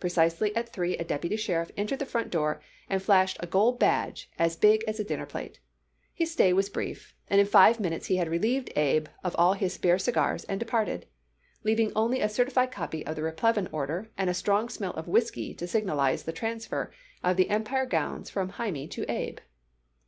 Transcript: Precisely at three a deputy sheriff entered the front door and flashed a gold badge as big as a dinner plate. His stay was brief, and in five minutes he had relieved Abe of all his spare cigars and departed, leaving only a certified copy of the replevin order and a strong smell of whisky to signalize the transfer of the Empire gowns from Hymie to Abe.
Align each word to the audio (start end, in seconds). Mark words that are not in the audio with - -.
Precisely 0.00 0.50
at 0.56 0.68
three 0.70 0.96
a 0.96 1.04
deputy 1.04 1.36
sheriff 1.36 1.70
entered 1.76 2.00
the 2.00 2.04
front 2.04 2.30
door 2.30 2.60
and 2.90 3.00
flashed 3.00 3.36
a 3.38 3.46
gold 3.46 3.78
badge 3.78 4.28
as 4.36 4.56
big 4.56 4.82
as 4.88 4.98
a 4.98 5.04
dinner 5.04 5.24
plate. 5.24 5.60
His 6.12 6.32
stay 6.32 6.52
was 6.52 6.68
brief, 6.68 7.14
and 7.30 7.40
in 7.40 7.46
five 7.46 7.78
minutes 7.78 8.06
he 8.06 8.16
had 8.16 8.28
relieved 8.28 8.72
Abe 8.74 9.06
of 9.22 9.36
all 9.38 9.52
his 9.52 9.74
spare 9.74 10.00
cigars 10.00 10.42
and 10.42 10.58
departed, 10.58 11.06
leaving 11.62 11.92
only 11.94 12.20
a 12.20 12.28
certified 12.28 12.72
copy 12.72 13.06
of 13.06 13.14
the 13.14 13.22
replevin 13.22 13.68
order 13.70 14.10
and 14.18 14.28
a 14.28 14.34
strong 14.34 14.68
smell 14.68 14.94
of 14.94 15.06
whisky 15.06 15.54
to 15.54 15.68
signalize 15.68 16.24
the 16.24 16.32
transfer 16.32 16.90
of 17.22 17.36
the 17.36 17.48
Empire 17.48 17.86
gowns 17.86 18.28
from 18.28 18.50
Hymie 18.54 18.88
to 18.90 19.08
Abe. 19.08 19.38